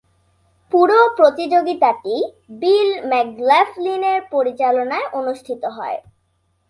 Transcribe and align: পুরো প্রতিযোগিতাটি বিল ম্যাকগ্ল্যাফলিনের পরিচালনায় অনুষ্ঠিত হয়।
পুরো 0.71 0.99
প্রতিযোগিতাটি 1.17 2.15
বিল 2.61 2.89
ম্যাকগ্ল্যাফলিনের 3.09 4.19
পরিচালনায় 4.31 5.07
অনুষ্ঠিত 5.19 5.63
হয়। 5.77 5.99